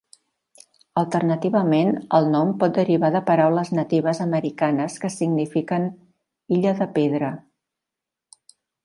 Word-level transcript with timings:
Alternativament, 0.99 1.91
el 2.19 2.29
nom 2.35 2.53
pot 2.63 2.73
derivar 2.79 3.11
de 3.15 3.21
paraules 3.27 3.71
natives 3.81 4.21
americanes 4.25 4.97
que 5.05 5.13
signifiquen 5.17 5.87
"illa 6.59 6.73
de 6.81 6.89
pedra". 6.97 7.31